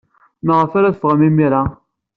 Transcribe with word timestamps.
Maɣef 0.45 0.71
ara 0.77 0.93
teffɣem 0.95 1.21
imir-a? 1.27 1.63